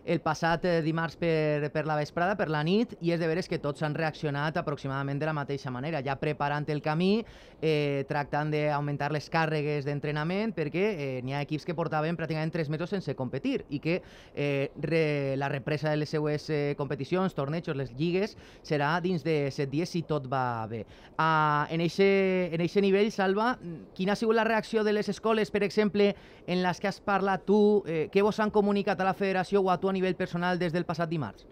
el 0.05 0.19
passat 0.21 0.65
eh, 0.65 0.81
dimarts 0.83 1.15
per, 1.19 1.69
per 1.71 1.85
la 1.87 1.95
vesprada, 1.95 2.35
per 2.35 2.49
la 2.51 2.63
nit, 2.65 2.95
i 3.01 3.13
és 3.15 3.21
de 3.21 3.27
veres 3.29 3.47
que 3.49 3.59
tots 3.61 3.83
han 3.85 3.95
reaccionat 3.95 4.57
aproximadament 4.59 5.21
de 5.21 5.29
la 5.29 5.35
mateixa 5.35 5.71
manera, 5.71 6.03
ja 6.03 6.17
preparant 6.19 6.67
el 6.73 6.81
camí, 6.83 7.23
eh, 7.63 8.03
tractant 8.09 8.51
d'augmentar 8.51 9.11
les 9.15 9.29
càrregues 9.31 9.87
d'entrenament, 9.87 10.51
perquè 10.55 10.83
eh, 10.91 11.21
n'hi 11.23 11.35
ha 11.35 11.43
equips 11.45 11.65
que 11.65 11.75
portaven 11.77 12.17
pràcticament 12.19 12.51
tres 12.51 12.69
mesos 12.69 12.91
sense 12.91 13.15
competir 13.15 13.63
i 13.69 13.79
que 13.79 14.01
eh, 14.35 14.71
re, 14.81 15.35
la 15.39 15.49
represa 15.51 15.89
de 15.89 16.01
les 16.01 16.11
seues 16.11 16.49
eh, 16.49 16.75
competicions, 16.77 17.35
tornejos, 17.35 17.77
les 17.79 17.95
lligues, 17.95 18.35
serà 18.63 18.97
dins 19.03 19.23
de 19.23 19.47
set 19.55 19.71
dies 19.71 19.89
si 19.89 20.03
tot 20.07 20.27
va 20.27 20.65
bé. 20.67 20.83
Uh, 21.13 21.63
en 21.71 21.83
aquest 21.85 22.81
nivell, 22.83 23.11
Salva, 23.13 23.53
quina 23.95 24.13
ha 24.13 24.19
sigut 24.19 24.35
la 24.35 24.43
reacció 24.47 24.83
de 24.83 24.93
les 24.93 25.07
escoles, 25.09 25.51
per 25.53 25.63
exemple, 25.63 26.11
en 26.47 26.63
les 26.63 26.79
que 26.81 26.89
has 26.89 26.99
parlat 26.99 27.45
tu, 27.47 27.83
eh, 27.87 28.09
què 28.11 28.23
vos 28.25 28.39
han 28.43 28.51
comunicat 28.51 28.99
a 28.99 29.07
la 29.07 29.15
federació 29.15 29.61
o 29.63 29.71
a 29.71 29.79
tu 29.79 29.92
a 29.93 29.95
nivell 29.95 30.17
personal 30.17 30.59
des 30.59 30.73
del 30.73 30.87
passat 30.89 31.09
dimarts? 31.09 31.45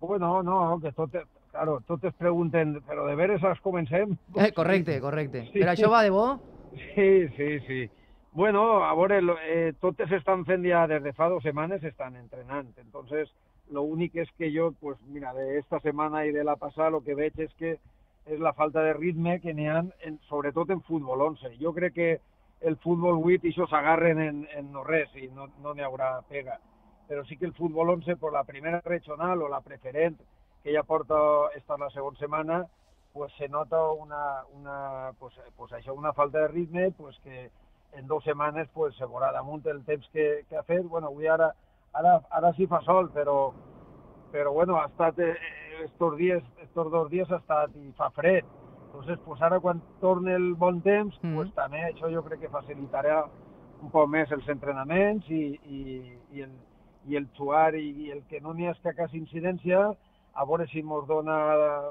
Bueno, 0.00 0.42
no, 0.42 0.78
que 0.82 0.92
tot, 0.92 1.16
claro, 1.50 1.80
tot 1.88 2.04
es 2.04 2.14
pregunten, 2.14 2.76
però 2.86 3.06
de 3.08 3.16
veres 3.18 3.42
has 3.44 3.60
comencem? 3.64 4.14
Eh, 4.36 4.52
correcte, 4.54 5.00
correcte. 5.00 5.48
Sí. 5.48 5.62
Però 5.62 5.72
això 5.72 5.90
va 5.90 6.04
de 6.04 6.12
bo? 6.14 6.26
Sí, 6.94 7.10
sí, 7.36 7.58
sí. 7.66 7.80
Bueno, 8.38 8.84
a 8.84 8.94
veure, 8.94 9.18
eh, 9.48 9.72
totes 9.80 10.12
estan 10.12 10.44
fent 10.46 10.62
ja 10.68 10.86
des 10.86 11.02
de 11.02 11.12
fa 11.16 11.30
dues 11.32 11.42
setmanes, 11.42 11.82
estan 11.82 12.14
entrenant. 12.16 12.70
Entonces, 12.78 13.32
lo 13.70 13.82
único 13.82 14.20
es 14.20 14.30
que 14.38 14.52
yo, 14.52 14.72
pues 14.78 15.00
mira, 15.08 15.32
de 15.34 15.58
esta 15.58 15.80
semana 15.80 16.26
y 16.26 16.32
de 16.32 16.44
la 16.44 16.56
pasada 16.56 16.90
lo 16.90 17.02
que 17.02 17.16
veig 17.16 17.32
es 17.40 17.54
que 17.54 17.78
és 18.28 18.40
la 18.40 18.52
falta 18.52 18.82
de 18.84 18.92
ritme 18.92 19.38
que 19.40 19.54
n'hi 19.56 19.66
ha, 19.72 19.78
en, 20.04 20.18
sobretot 20.28 20.70
en 20.70 20.82
futbol 20.84 21.22
11. 21.30 21.54
Jo 21.60 21.72
crec 21.72 21.94
que 21.94 22.10
el 22.60 22.76
futbol 22.82 23.22
8 23.24 23.46
i 23.46 23.52
això 23.52 23.68
s'agarren 23.70 24.20
en, 24.20 24.42
en 24.52 24.72
no 24.74 24.84
res 24.84 25.14
i 25.16 25.30
no 25.32 25.48
n'hi 25.48 25.80
no 25.80 25.86
haurà 25.86 26.18
pega. 26.28 26.58
Però 27.08 27.24
sí 27.24 27.38
que 27.38 27.46
el 27.46 27.54
futbol 27.56 27.90
11, 27.90 28.16
per 28.20 28.32
la 28.32 28.44
primera 28.44 28.82
regional 28.84 29.42
o 29.42 29.48
la 29.48 29.62
preferent, 29.64 30.18
que 30.62 30.74
ja 30.74 30.82
porta 30.84 31.16
esta 31.56 31.78
la 31.78 31.88
segona 31.90 32.18
setmana, 32.18 32.66
pues 33.12 33.32
se 33.38 33.48
nota 33.48 33.80
una, 33.92 34.44
una, 34.52 35.12
pues, 35.18 35.34
pues 35.56 35.72
això, 35.72 35.94
una 35.94 36.12
falta 36.12 36.38
de 36.40 36.48
ritme 36.48 36.90
pues 36.92 37.18
que 37.24 37.50
en 37.92 38.06
dues 38.06 38.24
setmanes 38.24 38.68
pues, 38.74 38.94
se 38.96 39.06
veurà 39.06 39.32
damunt 39.32 39.64
el 39.66 39.80
temps 39.84 40.06
que, 40.12 40.44
que 40.48 40.56
ha 40.56 40.62
fet. 40.62 40.84
Bueno, 40.84 41.08
avui 41.08 41.26
ara, 41.26 41.52
ara, 41.96 42.18
ara 42.30 42.52
sí 42.54 42.68
fa 42.68 42.82
sol, 42.84 43.10
però, 43.14 43.52
però 44.32 44.52
bueno, 44.52 44.76
ha 44.76 44.86
estat 44.86 45.18
eh, 45.24 45.34
estos 45.84 46.16
dies, 46.16 46.44
estos 46.62 46.92
dos 46.92 47.10
dies 47.10 47.30
ha 47.32 47.40
estat 47.40 47.74
i 47.80 47.90
fa 47.96 48.10
fred. 48.10 48.44
Entonces, 48.88 49.18
pues 49.24 49.42
ara 49.42 49.60
quan 49.60 49.82
torne 50.00 50.34
el 50.34 50.54
bon 50.54 50.80
temps, 50.82 51.16
mm. 51.22 51.34
pues 51.34 51.52
també 51.56 51.84
això 51.88 52.10
jo 52.12 52.22
crec 52.24 52.44
que 52.44 52.52
facilitarà 52.52 53.22
un 53.82 53.92
poc 53.94 54.08
més 54.10 54.30
els 54.34 54.48
entrenaments 54.48 55.28
i, 55.30 55.42
i, 55.64 55.82
i, 56.34 56.42
el, 56.42 56.54
i 57.06 57.16
el 57.16 57.28
jugar 57.36 57.74
i, 57.78 58.10
el 58.10 58.22
que 58.30 58.40
no 58.40 58.54
n'hi 58.54 58.68
ha 58.68 58.74
escacàs 58.76 59.14
incidència, 59.14 59.92
a 60.34 60.44
veure 60.46 60.66
si 60.70 60.82
ens 60.84 61.06
dona 61.08 61.36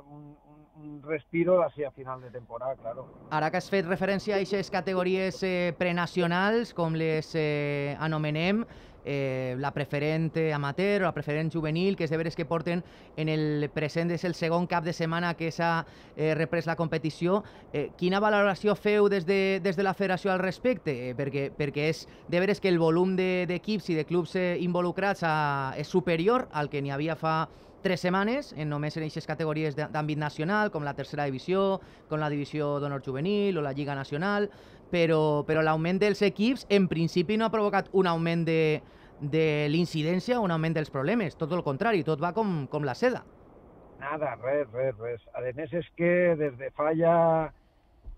un, 0.04 0.24
un, 0.56 0.60
un 0.84 1.00
respiro 1.04 1.58
d'ací 1.62 1.84
a 1.84 1.92
final 1.92 2.22
de 2.22 2.30
temporada, 2.32 2.76
claro. 2.82 3.08
Ara 3.32 3.50
que 3.52 3.60
has 3.60 3.70
fet 3.70 3.88
referència 3.88 4.36
a 4.36 4.42
aquestes 4.42 4.72
categories 4.74 5.42
eh, 5.44 5.74
prenacionals, 5.80 6.74
com 6.78 6.96
les 6.96 7.34
eh, 7.36 7.96
anomenem, 8.00 8.64
eh, 9.08 9.56
la 9.58 9.72
preferent 9.72 10.36
amateur 10.54 11.02
o 11.02 11.08
la 11.08 11.14
preferent 11.16 11.50
juvenil, 11.54 11.96
que 11.96 12.04
és 12.06 12.12
de 12.12 12.20
veres 12.20 12.36
que 12.36 12.46
porten 12.46 12.84
en 13.16 13.32
el 13.32 13.70
present, 13.74 14.12
és 14.12 14.26
el 14.28 14.36
segon 14.36 14.68
cap 14.68 14.84
de 14.84 14.94
setmana 14.94 15.34
que 15.40 15.50
s'ha 15.56 15.86
eh, 16.16 16.34
reprès 16.36 16.68
la 16.68 16.76
competició. 16.76 17.42
Eh, 17.72 17.88
quina 17.98 18.20
valoració 18.20 18.76
feu 18.76 19.08
des 19.10 19.26
de, 19.26 19.60
des 19.64 19.80
de 19.80 19.86
la 19.88 19.96
federació 19.96 20.34
al 20.34 20.44
respecte? 20.44 20.94
Eh, 21.10 21.14
perquè, 21.16 21.48
perquè 21.56 21.88
és 21.94 22.04
de 22.28 22.44
veres 22.44 22.60
que 22.60 22.70
el 22.70 22.82
volum 22.84 23.16
d'equips 23.16 23.88
de, 23.88 23.94
i 23.94 24.02
de 24.02 24.06
clubs 24.10 24.36
eh, 24.36 24.58
involucrats 24.60 25.24
a, 25.24 25.38
és 25.80 25.88
superior 25.88 26.50
al 26.52 26.70
que 26.70 26.84
n'hi 26.84 26.92
havia 26.92 27.16
fa 27.16 27.48
tres 27.82 28.02
setmanes, 28.02 28.52
en 28.58 28.68
només 28.68 28.98
en 28.98 29.06
aquestes 29.06 29.28
categories 29.30 29.78
d'àmbit 29.78 30.20
nacional, 30.20 30.72
com 30.74 30.84
la 30.84 30.96
tercera 30.98 31.28
divisió, 31.30 31.80
com 32.10 32.20
la 32.20 32.30
divisió 32.34 32.78
d'honor 32.82 33.04
juvenil 33.06 33.58
o 33.58 33.64
la 33.64 33.72
Lliga 33.72 33.96
Nacional, 33.96 34.50
però, 34.92 35.46
però 35.48 35.64
l'augment 35.64 36.00
dels 36.02 36.22
equips 36.26 36.66
en 36.74 36.88
principi 36.92 37.38
no 37.38 37.48
ha 37.48 37.54
provocat 37.54 37.88
un 37.94 38.08
augment 38.08 38.46
de, 38.48 38.82
de 39.20 39.68
l'incidència 39.72 40.40
un 40.40 40.52
augment 40.54 40.76
dels 40.78 40.92
problemes, 40.94 41.36
tot 41.38 41.52
el 41.56 41.64
contrari, 41.66 42.04
tot 42.06 42.22
va 42.22 42.34
com, 42.34 42.68
com 42.70 42.86
la 42.86 42.96
seda. 42.96 43.24
Nada, 44.00 44.36
res, 44.44 44.68
res, 44.74 44.98
res. 45.02 45.24
A 45.34 45.42
més 45.58 45.74
és 45.74 45.88
que 45.98 46.36
des 46.38 46.54
de 46.60 46.70
fa 46.78 46.92
ja 46.94 47.16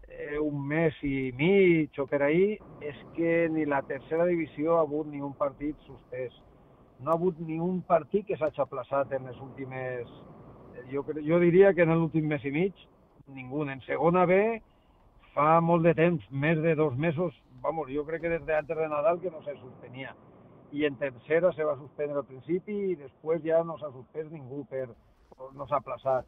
eh, 0.10 0.38
un 0.40 0.68
mes 0.68 0.96
i 1.08 1.32
mig 1.38 1.96
o 2.00 2.06
per 2.10 2.22
ahir 2.28 2.60
és 2.84 3.00
que 3.16 3.48
ni 3.54 3.66
la 3.66 3.82
tercera 3.88 4.28
divisió 4.28 4.76
ha 4.76 4.84
hagut 4.84 5.08
ni 5.08 5.22
un 5.24 5.34
partit 5.34 5.78
suspès. 5.88 6.36
No 7.00 7.12
ha 7.12 7.16
hagut 7.16 7.40
ni 7.40 7.60
un 7.64 7.80
partit 7.88 8.28
que 8.28 8.38
s'hagi 8.38 8.62
aplaçat 8.62 9.14
en 9.16 9.32
les 9.32 9.40
últimes... 9.40 10.10
Jo, 10.92 11.04
jo 11.22 11.38
diria 11.40 11.74
que 11.74 11.84
en 11.86 11.94
l'últim 11.94 12.28
mes 12.28 12.44
i 12.44 12.52
mig, 12.52 12.74
ningú. 13.32 13.64
En 13.64 13.80
segona 13.86 14.26
B 14.28 14.60
fa 15.36 15.60
molt 15.62 15.86
de 15.86 15.94
temps, 15.96 16.26
més 16.32 16.60
de 16.60 16.74
dos 16.76 16.96
mesos, 16.98 17.36
vamos, 17.62 17.88
jo 17.94 18.04
crec 18.08 18.24
que 18.24 18.34
des 18.34 18.46
de 18.48 18.56
antes 18.58 18.78
de 18.78 18.88
Nadal 18.90 19.20
que 19.22 19.32
no 19.32 19.44
se 19.46 19.56
suspenia 19.62 20.16
i 20.72 20.86
en 20.86 20.96
tercera 20.96 21.52
se 21.54 21.64
va 21.64 21.78
suspendre 21.78 22.20
al 22.22 22.28
principi 22.28 22.76
i 22.92 22.98
després 23.00 23.42
ja 23.46 23.64
no 23.64 23.78
s'ha 23.80 23.90
suspès 23.94 24.30
ningú 24.32 24.66
per, 24.70 24.88
no 25.56 25.68
s'ha 25.68 25.80
aplaçat. 25.82 26.28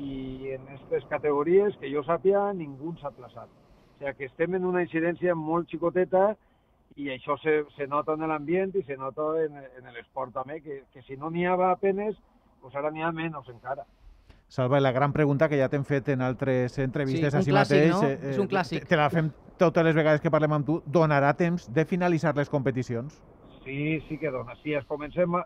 I 0.00 0.54
en 0.54 0.64
aquestes 0.64 1.04
categories, 1.10 1.76
que 1.80 1.90
jo 1.92 2.02
sàpia, 2.06 2.46
ningú 2.56 2.94
s'ha 3.00 3.10
aplaçat. 3.12 3.50
O 3.50 3.98
sigui 3.98 4.14
que 4.18 4.28
estem 4.30 4.56
en 4.56 4.64
una 4.64 4.82
incidència 4.82 5.34
molt 5.36 5.68
xicoteta 5.70 6.32
i 6.96 7.10
això 7.10 7.36
se, 7.42 7.62
se 7.76 7.86
nota 7.90 8.14
en 8.14 8.24
l'ambient 8.28 8.72
i 8.78 8.84
se 8.86 8.96
nota 8.96 9.26
en, 9.42 9.58
en 9.58 9.92
l'esport 9.92 10.32
també, 10.34 10.60
que, 10.62 10.82
que 10.92 11.02
si 11.02 11.18
no 11.20 11.30
n'hi 11.30 11.44
havia 11.46 11.72
apenes, 11.74 12.16
pues 12.62 12.74
ara 12.74 12.90
n'hi 12.90 13.02
ha 13.02 13.12
menys 13.12 13.50
encara. 13.52 13.84
Salva, 14.48 14.78
la 14.80 14.92
gran 14.92 15.12
pregunta 15.12 15.48
que 15.48 15.58
ja 15.58 15.68
t'hem 15.68 15.84
fet 15.88 16.12
en 16.14 16.22
altres 16.22 16.78
entrevistes 16.78 17.32
sí, 17.32 17.38
així 17.40 17.50
clàssic, 17.50 17.80
mateix... 17.80 17.94
No? 17.96 18.08
Eh, 18.08 18.32
és 18.32 18.38
un 18.38 18.48
clàssic. 18.48 18.84
Te, 18.84 18.92
te 18.92 19.00
la 19.00 19.08
fem 19.10 19.30
totes 19.58 19.84
les 19.84 19.96
vegades 19.96 20.22
que 20.22 20.30
parlem 20.30 20.54
amb 20.58 20.68
tu. 20.68 20.80
Donarà 20.86 21.32
temps 21.36 21.66
de 21.74 21.84
finalitzar 21.88 22.36
les 22.38 22.52
competicions? 22.52 23.16
Sí, 23.64 24.00
sí 24.08 24.18
que 24.18 24.30
dona. 24.30 24.56
Si 24.62 24.74
es 24.74 24.84
comencem 24.86 25.34
a... 25.34 25.44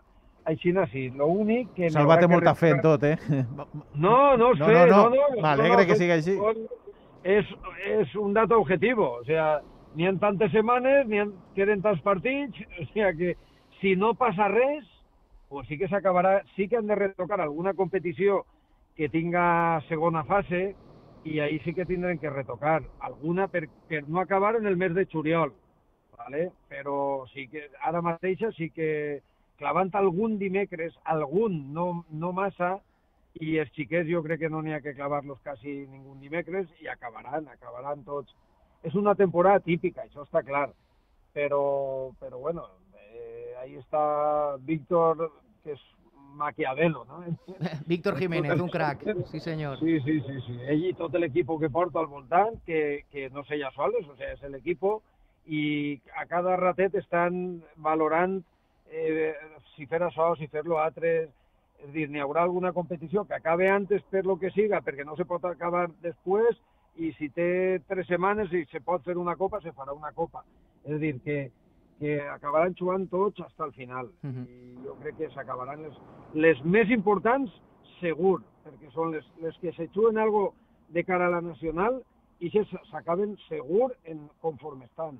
així, 0.49 0.73
sí. 0.91 1.09
L'únic 1.15 1.73
que... 1.75 1.89
Salva 1.93 2.19
té 2.19 2.27
molta 2.27 2.55
fe 2.55 2.73
en 2.75 2.81
tot, 2.81 3.03
eh? 3.03 3.17
No, 3.39 3.55
no, 3.95 4.37
no, 4.37 4.53
fe, 4.55 4.85
no, 4.89 5.09
no, 5.09 5.09
no. 5.09 5.41
M'alegre 5.41 5.75
no, 5.75 5.81
no, 5.83 5.87
que 5.87 5.97
sigui 5.99 6.15
així. 6.15 6.37
És, 7.23 7.49
és 7.85 8.15
un 8.15 8.33
dato 8.33 8.59
objetivo. 8.59 9.11
O 9.19 9.23
sea, 9.27 9.59
ni 9.95 10.07
en 10.07 10.19
tantes 10.19 10.51
setmanes, 10.51 11.07
ni 11.07 11.19
en, 11.19 11.33
queden 11.55 11.81
tants 11.81 12.01
partits, 12.01 12.59
o 12.81 12.85
sea 12.93 13.13
que 13.13 13.35
si 13.81 13.95
no 13.95 14.13
passa 14.13 14.47
res, 14.47 14.85
pues 15.49 15.67
sí 15.67 15.77
que 15.77 15.89
s'acabarà, 15.89 16.43
sí 16.55 16.67
que 16.67 16.77
han 16.77 16.87
de 16.87 16.95
retocar 16.95 17.41
alguna 17.41 17.73
competició 17.73 18.43
que 18.95 19.09
tinga 19.09 19.81
segona 19.87 20.23
fase 20.27 20.75
i 21.23 21.39
ahí 21.39 21.59
sí 21.63 21.73
que 21.73 21.85
tindrem 21.85 22.19
que 22.19 22.29
retocar 22.29 22.83
alguna 22.99 23.47
per, 23.47 23.67
per 23.87 24.03
no 24.07 24.19
acabar 24.19 24.55
en 24.55 24.67
el 24.67 24.77
mes 24.77 24.93
de 24.93 25.05
juliol 25.05 25.53
¿vale? 26.19 26.51
però 26.67 27.25
sí 27.33 27.47
que 27.47 27.69
ara 27.81 28.03
mateixa 28.03 28.51
sí 28.51 28.69
que 28.69 29.21
clavant 29.59 29.89
algun 29.95 30.37
dimecres, 30.39 30.93
algun, 31.03 31.73
no, 31.73 32.05
no 32.11 32.31
massa, 32.31 32.77
i 33.39 33.57
els 33.61 33.71
xiquets 33.75 34.09
jo 34.09 34.21
crec 34.25 34.41
que 34.43 34.49
no 34.51 34.61
n'hi 34.63 34.73
ha 34.73 34.81
que 34.83 34.95
clavar-los 34.95 35.39
quasi 35.43 35.83
ningú 35.91 36.15
dimecres 36.19 36.67
i 36.83 36.87
acabaran, 36.87 37.47
acabaran 37.47 38.03
tots. 38.07 38.33
És 38.83 38.95
una 38.95 39.13
temporada 39.19 39.59
típica, 39.59 40.05
això 40.05 40.23
està 40.23 40.41
clar, 40.47 40.69
però, 41.35 42.11
però 42.19 42.39
bueno, 42.39 42.65
eh, 42.95 43.53
ahí 43.61 43.75
està 43.77 44.55
Víctor, 44.63 45.27
que 45.63 45.75
és 45.75 45.85
Maquiavelo, 46.39 47.03
¿no? 47.05 47.23
Víctor 47.91 48.17
Jiménez, 48.17 48.59
un 48.59 48.69
crack, 48.69 49.03
sí 49.27 49.39
senyor. 49.43 49.79
Sí, 49.79 49.99
sí, 50.05 50.19
sí, 50.23 50.41
sí. 50.47 50.59
Ell 50.71 50.85
i 50.89 50.95
tot 50.95 51.15
l'equip 51.19 51.51
que 51.59 51.71
porta 51.73 51.99
al 51.99 52.07
voltant, 52.07 52.55
que, 52.65 53.03
que 53.11 53.29
no 53.35 53.43
sé 53.43 53.59
ja 53.59 53.71
soles, 53.75 54.07
o 54.07 54.15
sea, 54.15 54.33
és 54.37 54.43
l'equip 54.47 54.87
i 55.45 55.99
a 56.19 56.25
cada 56.29 56.55
ratet 56.57 56.95
estan 56.95 57.61
valorant 57.77 58.39
eh, 58.91 59.33
si 59.75 59.85
fer 59.87 60.01
això, 60.03 60.33
si 60.37 60.47
fer-lo 60.51 60.79
altre, 60.81 61.29
és 61.79 61.93
dir, 61.93 62.07
n'hi 62.09 62.19
haurà 62.19 62.43
alguna 62.43 62.73
competició 62.75 63.23
que 63.25 63.37
acabe 63.37 63.69
antes 63.69 64.03
per 64.11 64.25
lo 64.25 64.37
que 64.39 64.51
siga, 64.51 64.81
perquè 64.83 65.05
no 65.05 65.15
se 65.15 65.25
pot 65.25 65.45
acabar 65.45 65.87
després, 66.03 66.57
i 66.99 67.13
si 67.15 67.29
té 67.31 67.79
tres 67.87 68.09
setmanes 68.09 68.51
i 68.51 68.65
se 68.71 68.81
pot 68.83 69.05
fer 69.05 69.15
una 69.17 69.37
copa, 69.39 69.61
se 69.63 69.71
farà 69.71 69.95
una 69.95 70.11
copa. 70.11 70.43
És 70.83 70.99
dir, 70.99 71.13
que, 71.23 71.37
que 71.99 72.17
acabaran 72.33 72.75
jugant 72.75 73.07
tots 73.11 73.39
fins 73.39 73.63
al 73.63 73.73
final. 73.73 74.11
Uh 74.23 74.29
-huh. 74.29 74.45
I 74.47 74.83
jo 74.83 74.95
crec 75.01 75.17
que 75.17 75.29
s'acabaran 75.29 75.83
les, 75.83 75.95
les 76.33 76.63
més 76.63 76.89
importants, 76.89 77.51
segur, 77.99 78.41
perquè 78.65 78.91
són 78.91 79.11
les, 79.11 79.25
les 79.41 79.57
que 79.59 79.71
se 79.73 79.87
juguen 79.93 80.17
algo 80.17 80.53
de 80.89 81.03
cara 81.03 81.27
a 81.27 81.29
la 81.29 81.41
nacional 81.41 82.03
i 82.39 82.49
s'acaben 82.91 83.37
segur 83.47 83.95
en 84.03 84.29
conforme 84.41 84.85
estan 84.85 85.19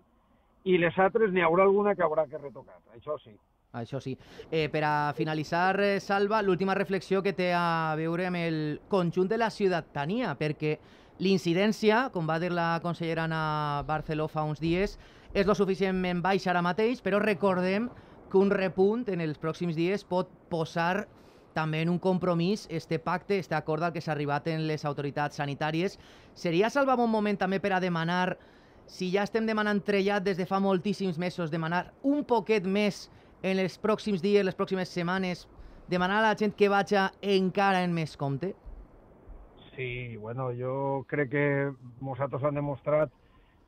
i 0.64 0.78
les 0.78 0.98
altres 1.00 1.32
n'hi 1.32 1.44
haurà 1.46 1.64
alguna 1.64 1.96
que 1.96 2.04
haurà 2.04 2.26
que 2.28 2.38
retocar, 2.38 2.80
això 2.96 3.18
sí. 3.22 3.36
Això 3.72 4.00
sí. 4.02 4.16
Eh, 4.50 4.68
per 4.74 4.82
a 4.84 5.14
finalitzar, 5.14 5.80
eh, 5.80 6.00
Salva, 6.00 6.42
l'última 6.42 6.74
reflexió 6.74 7.22
que 7.22 7.34
té 7.38 7.52
a 7.54 7.94
veure 7.96 8.26
amb 8.26 8.40
el 8.40 8.82
conjunt 8.90 9.30
de 9.30 9.38
la 9.38 9.52
ciutadania, 9.54 10.34
perquè 10.40 10.80
l'incidència, 11.20 12.10
com 12.12 12.26
va 12.28 12.40
dir 12.40 12.50
la 12.52 12.80
consellera 12.82 13.28
Ana 13.28 13.84
Barceló 13.86 14.28
fa 14.28 14.44
uns 14.44 14.60
dies, 14.60 14.98
és 15.34 15.46
lo 15.46 15.54
suficientment 15.54 16.24
baixa 16.26 16.50
ara 16.50 16.64
mateix, 16.66 17.04
però 17.06 17.20
recordem 17.22 17.90
que 18.32 18.38
un 18.38 18.50
repunt 18.50 19.06
en 19.10 19.22
els 19.22 19.38
pròxims 19.38 19.78
dies 19.78 20.04
pot 20.04 20.30
posar 20.50 21.06
també 21.54 21.82
en 21.82 21.90
un 21.90 22.00
compromís 22.00 22.68
este 22.70 23.00
pacte, 23.00 23.38
este 23.38 23.56
acord 23.56 23.84
al 23.84 23.94
que 23.94 24.02
s'ha 24.02 24.14
arribat 24.14 24.48
en 24.48 24.66
les 24.68 24.86
autoritats 24.86 25.38
sanitàries. 25.38 26.00
Seria, 26.34 26.70
Salva, 26.70 26.96
un 26.96 27.12
moment 27.12 27.38
també 27.38 27.60
per 27.60 27.74
a 27.74 27.82
demanar 27.84 28.38
si 28.90 29.12
ja 29.14 29.24
estem 29.28 29.46
demanant 29.46 29.84
trellat 29.86 30.26
des 30.26 30.38
de 30.40 30.48
fa 30.50 30.60
moltíssims 30.60 31.20
mesos, 31.22 31.52
demanar 31.54 31.92
un 32.02 32.24
poquet 32.26 32.66
més 32.66 33.06
en 33.46 33.62
els 33.62 33.78
pròxims 33.80 34.24
dies, 34.24 34.44
les 34.46 34.58
pròximes 34.58 34.90
setmanes, 34.90 35.46
demanar 35.88 36.20
a 36.20 36.28
la 36.30 36.36
gent 36.40 36.56
que 36.58 36.70
vagi 36.74 36.98
encara 37.22 37.84
en 37.86 37.94
més 37.94 38.18
compte? 38.18 38.56
Sí, 39.76 40.18
bueno, 40.18 40.50
jo 40.58 41.06
crec 41.08 41.30
que 41.32 41.46
nosaltres 42.02 42.44
han 42.44 42.58
demostrat 42.58 43.14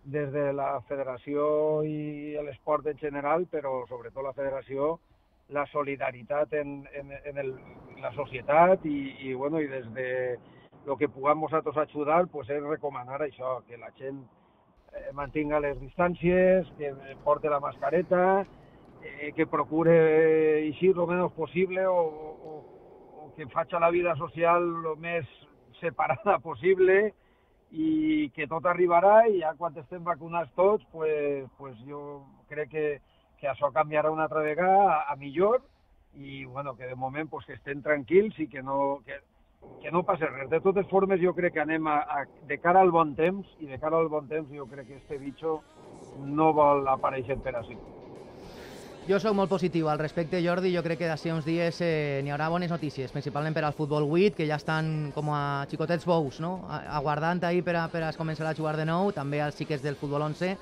des 0.03 0.31
de 0.33 0.49
la 0.57 0.81
federació 0.89 1.83
i 1.85 2.33
l'esport 2.41 2.89
en 2.89 2.97
general, 2.97 3.45
però 3.45 3.85
sobretot 3.87 4.25
la 4.25 4.33
federació, 4.33 4.97
la 5.53 5.67
solidaritat 5.69 6.57
en, 6.57 6.81
en, 6.97 7.13
en 7.29 7.37
el, 7.37 7.53
la 8.01 8.11
societat 8.17 8.85
i, 8.89 8.97
i, 9.29 9.33
bueno, 9.37 9.61
i 9.61 9.69
des 9.69 9.85
de 9.93 10.09
lo 10.87 10.97
que 10.97 11.11
puguem 11.13 11.45
nosaltres 11.45 11.77
ajudar, 11.77 12.25
pues 12.33 12.49
és 12.49 12.63
recomanar 12.65 13.21
això, 13.21 13.59
que 13.67 13.77
la 13.77 13.93
gent 13.99 14.23
mantinga 15.13 15.60
les 15.60 15.77
distàncies, 15.79 16.67
que 16.77 16.91
porte 17.24 17.50
la 17.50 17.60
mascareta 17.60 18.43
eh, 19.03 19.31
que 19.36 19.48
procure 19.48 20.62
eixir 20.67 20.95
lo 20.95 21.07
menos 21.07 21.31
possible 21.33 21.86
o, 21.88 21.98
o, 21.98 22.53
o 23.25 23.33
que 23.36 23.48
faci 23.48 23.75
la 23.79 23.89
vida 23.89 24.15
social 24.15 24.63
lo 24.83 24.95
més 24.95 25.27
separada 25.79 26.39
possible 26.48 27.13
i 27.71 28.29
que 28.36 28.48
tot 28.51 28.65
arribarà 28.67 29.27
i 29.31 29.39
ja 29.41 29.53
quan 29.57 29.77
estem 29.79 30.03
vacunats 30.03 30.51
tots, 30.55 30.83
pues, 30.91 31.48
pues 31.57 31.77
jo 31.88 32.24
crec 32.51 32.69
que, 32.69 32.88
que 33.39 33.48
això 33.48 33.71
canviarà 33.71 34.12
una 34.12 34.27
altra 34.27 34.43
vegada 34.43 34.89
a, 34.91 35.03
a 35.13 35.15
millor 35.15 35.62
i 36.19 36.43
bueno, 36.43 36.75
que 36.75 36.88
de 36.88 36.95
moment 36.95 37.29
pues, 37.31 37.45
que 37.45 37.55
estem 37.55 37.81
tranquils 37.81 38.38
i 38.39 38.48
que 38.51 38.62
no, 38.62 39.00
que, 39.05 39.21
que 39.82 39.91
no 39.91 40.03
passa 40.03 40.30
res. 40.30 40.50
De 40.50 40.62
totes 40.62 40.88
formes, 40.88 41.22
jo 41.22 41.34
crec 41.38 41.56
que 41.56 41.63
anem 41.63 41.88
a, 41.89 42.01
a, 42.06 42.25
de 42.48 42.58
cara 42.62 42.82
al 42.82 42.91
bon 42.94 43.15
temps, 43.18 43.48
i 43.60 43.70
de 43.70 43.80
cara 43.82 43.98
al 43.98 44.12
bon 44.13 44.27
temps 44.30 44.51
jo 44.53 44.68
crec 44.70 44.88
que 44.88 45.00
este 45.01 45.18
bitxo 45.18 45.62
no 46.27 46.51
vol 46.53 46.88
aparèixer 46.91 47.39
per 47.41 47.56
així. 47.58 47.77
Jo 49.08 49.18
sóc 49.18 49.34
molt 49.34 49.50
positiu 49.50 49.88
al 49.89 49.98
respecte, 49.98 50.39
Jordi. 50.46 50.70
Jo 50.75 50.84
crec 50.86 51.00
que 51.01 51.08
d'ací 51.10 51.32
uns 51.34 51.48
dies 51.48 51.80
eh, 51.82 52.22
n'hi 52.22 52.30
haurà 52.30 52.51
bones 52.53 52.70
notícies, 52.70 53.10
principalment 53.12 53.56
per 53.58 53.63
al 53.65 53.74
futbol 53.74 54.06
8, 54.06 54.36
que 54.38 54.46
ja 54.46 54.60
estan 54.62 55.10
com 55.15 55.32
a 55.34 55.65
xicotets 55.72 56.06
bous, 56.06 56.38
no? 56.39 56.60
aguardant 56.70 57.41
ahir 57.50 57.63
per 57.65 57.75
a, 57.80 57.88
per 57.89 58.03
a 58.06 58.13
començar 58.13 58.46
a 58.46 58.53
jugar 58.53 58.75
de 58.77 58.86
nou, 58.86 59.10
també 59.12 59.41
als 59.41 59.58
xiquets 59.58 59.82
del 59.82 59.98
futbol 59.98 60.22
11, 60.30 60.53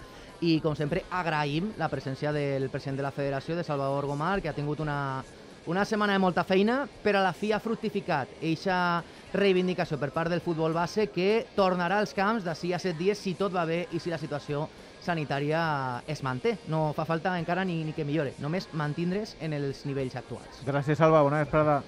i 0.48 0.56
com 0.64 0.76
sempre 0.80 1.04
agraïm 1.12 1.74
la 1.78 1.92
presència 1.92 2.32
del 2.32 2.70
president 2.72 3.02
de 3.02 3.04
la 3.04 3.12
federació, 3.12 3.60
de 3.60 3.68
Salvador 3.68 4.08
Gomar, 4.08 4.40
que 4.40 4.48
ha 4.48 4.56
tingut 4.56 4.80
una, 4.80 5.20
una 5.70 5.86
setmana 5.86 6.14
de 6.14 6.20
molta 6.20 6.44
feina, 6.44 6.88
però 7.04 7.20
a 7.20 7.28
la 7.28 7.34
fi 7.38 7.52
ha 7.54 7.60
fructificat 7.62 8.40
eixa 8.42 9.04
reivindicació 9.38 10.00
per 10.02 10.10
part 10.16 10.34
del 10.34 10.42
futbol 10.42 10.74
base 10.74 11.06
que 11.14 11.46
tornarà 11.54 12.00
als 12.02 12.16
camps 12.18 12.42
d'ací 12.48 12.72
a 12.74 12.80
set 12.82 12.98
dies 12.98 13.22
si 13.22 13.36
tot 13.38 13.54
va 13.54 13.68
bé 13.70 13.84
i 13.94 14.02
si 14.02 14.10
la 14.10 14.18
situació 14.18 14.64
sanitària 15.06 15.62
es 16.10 16.24
manté. 16.26 16.56
No 16.74 16.90
fa 16.98 17.06
falta 17.06 17.38
encara 17.38 17.68
ni, 17.70 17.84
ni 17.86 17.94
que 17.94 18.08
millore, 18.08 18.34
només 18.42 18.66
mantindre's 18.74 19.38
en 19.46 19.54
els 19.54 19.86
nivells 19.86 20.18
actuals. 20.18 20.66
Gràcies, 20.66 21.06
Alba. 21.06 21.22
Bona 21.22 21.46
vesprada. 21.46 21.84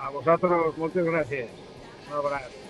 A 0.00 0.10
vosaltres, 0.16 0.72
moltes 0.80 1.12
gràcies. 1.12 1.52
Un 2.08 2.16
abraç. 2.16 2.61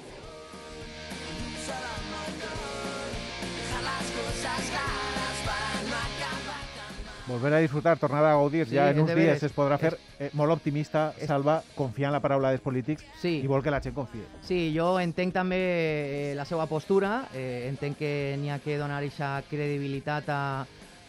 Volver 7.27 7.53
a 7.55 7.59
disfrutar, 7.59 7.99
tornar 7.99 8.25
a 8.25 8.35
gaudir, 8.35 8.67
sí, 8.67 8.75
ja 8.75 8.91
en 8.91 8.99
uns 8.99 9.13
dies 9.15 9.43
es 9.47 9.53
podrà 9.55 9.77
fer 9.79 9.93
eh, 10.19 10.31
molt 10.35 10.51
optimista, 10.57 11.13
es... 11.17 11.29
Salva, 11.31 11.61
confia 11.79 12.09
en 12.09 12.17
la 12.17 12.21
paraula 12.21 12.51
dels 12.51 12.65
polítics 12.65 13.05
sí. 13.21 13.37
i 13.39 13.51
vol 13.51 13.63
que 13.63 13.71
la 13.71 13.79
gent 13.85 13.95
confie. 13.95 14.27
Sí, 14.43 14.73
jo 14.75 14.97
entenc 14.99 15.35
també 15.37 15.61
eh, 15.63 16.33
la 16.35 16.47
seva 16.49 16.67
postura, 16.67 17.29
eh, 17.31 17.69
entenc 17.71 18.01
que 18.03 18.13
n'hi 18.43 18.51
ha 18.51 18.59
que 18.65 18.75
donar 18.81 18.99
aquesta 18.99 19.37
credibilitat 19.47 20.35
a, 20.35 20.43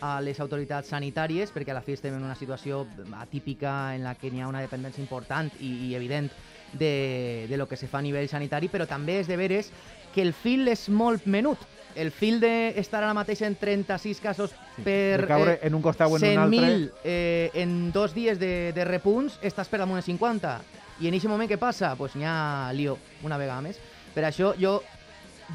a 0.05 0.13
les 0.21 0.37
autoritats 0.43 0.93
sanitàries, 0.93 1.49
perquè 1.55 1.73
a 1.73 1.79
la 1.79 1.83
fi 1.85 1.97
estem 1.97 2.13
en 2.13 2.21
una 2.27 2.37
situació 2.37 2.85
atípica 3.17 3.95
en 3.95 4.05
la 4.05 4.13
que 4.13 4.29
n'hi 4.29 4.45
ha 4.45 4.51
una 4.51 4.61
dependència 4.61 5.01
important 5.01 5.49
i, 5.57 5.73
i 5.89 5.93
evident 5.97 6.29
de, 6.77 7.47
de 7.49 7.57
lo 7.57 7.65
que 7.65 7.79
se 7.79 7.89
fa 7.89 8.03
a 8.03 8.05
nivell 8.05 8.29
sanitari, 8.29 8.69
però 8.69 8.85
també 8.85 9.17
és 9.23 9.29
de 9.31 9.39
veres 9.39 9.73
que 10.13 10.21
el 10.21 10.37
fil 10.37 10.69
és 10.69 10.89
molt 10.93 11.25
menut 11.25 11.65
el 11.95 12.11
fil 12.11 12.39
d'estar 12.41 13.01
ara 13.03 13.13
mateix 13.15 13.43
en 13.45 13.55
36 13.59 14.21
casos 14.23 14.53
sí, 14.53 14.83
per 14.85 15.25
caure 15.29 15.57
eh, 15.57 15.67
en 15.67 15.75
un 15.77 15.83
costat 15.83 16.09
o 16.09 16.17
en 16.17 16.25
un 16.29 16.43
altre... 16.45 16.61
100.000 16.61 16.91
eh, 17.03 17.51
en 17.63 17.91
dos 17.91 18.15
dies 18.15 18.39
de, 18.39 18.71
de 18.75 18.85
repunts, 18.87 19.39
estàs 19.41 19.69
per 19.71 19.81
damunt 19.83 20.01
de 20.01 20.05
50. 20.05 20.55
I 21.01 21.09
en 21.09 21.17
aquest 21.17 21.31
moment 21.31 21.49
què 21.49 21.59
passa? 21.61 21.93
Doncs 21.93 21.99
pues 21.99 22.17
n'hi 22.17 22.27
ha 22.29 22.71
lío, 22.75 22.97
una 23.25 23.39
vegada 23.41 23.61
més. 23.65 23.79
Per 24.13 24.25
això 24.27 24.53
jo 24.59 24.79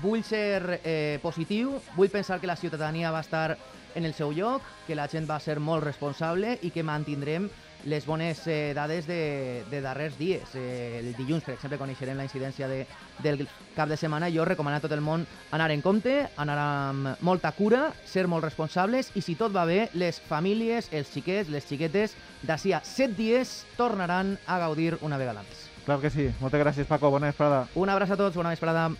vull 0.02 0.22
ser 0.26 0.80
eh, 0.82 1.18
positiu, 1.22 1.78
vull 1.96 2.10
pensar 2.12 2.40
que 2.40 2.50
la 2.50 2.56
ciutadania 2.56 3.12
va 3.14 3.22
estar 3.24 3.56
en 3.94 4.04
el 4.04 4.14
seu 4.14 4.32
lloc, 4.32 4.62
que 4.86 4.94
la 4.94 5.08
gent 5.08 5.26
va 5.28 5.40
ser 5.40 5.58
molt 5.60 5.84
responsable 5.84 6.58
i 6.62 6.70
que 6.70 6.84
mantindrem 6.86 7.48
les 7.84 8.06
bones 8.06 8.40
eh, 8.46 8.72
dades 8.74 9.06
de, 9.06 9.64
de 9.70 9.80
darrers 9.80 10.18
dies. 10.18 10.54
Eh, 10.54 11.00
el 11.00 11.12
dilluns, 11.16 11.44
per 11.44 11.54
exemple, 11.54 11.78
coneixerem 11.78 12.18
la 12.18 12.26
incidència 12.26 12.68
de, 12.68 12.82
del 13.22 13.46
cap 13.76 13.88
de 13.88 13.96
setmana. 13.96 14.30
Jo 14.34 14.46
recomano 14.48 14.78
a 14.78 14.84
tot 14.84 14.92
el 14.96 15.04
món 15.04 15.26
anar 15.54 15.70
en 15.74 15.82
compte, 15.84 16.16
anar 16.36 16.58
amb 16.58 17.22
molta 17.24 17.52
cura, 17.56 17.88
ser 18.04 18.26
molt 18.26 18.44
responsables 18.44 19.12
i 19.14 19.22
si 19.24 19.38
tot 19.38 19.54
va 19.54 19.66
bé, 19.68 19.88
les 19.94 20.20
famílies, 20.20 20.90
els 20.92 21.10
xiquets, 21.14 21.50
les 21.52 21.66
xiquetes, 21.66 22.16
d'ací 22.42 22.74
a 22.74 22.82
set 22.84 23.16
dies 23.18 23.62
tornaran 23.76 24.36
a 24.46 24.58
gaudir 24.62 24.96
una 25.00 25.18
vegada 25.20 25.44
més. 25.46 25.68
Clar 25.88 26.02
que 26.02 26.10
sí. 26.12 26.26
Moltes 26.42 26.60
gràcies, 26.60 26.86
Paco. 26.86 27.08
Bona 27.08 27.30
vesprada. 27.30 27.62
Un 27.74 27.88
abraç 27.88 28.10
a 28.12 28.18
tots. 28.20 28.36
Bona 28.36 28.52
vesprada. 28.52 28.90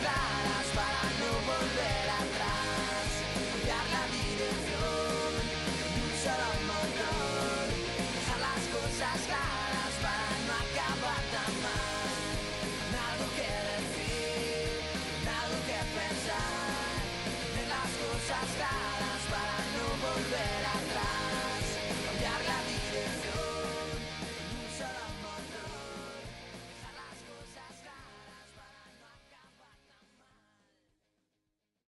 slide. 0.00 0.39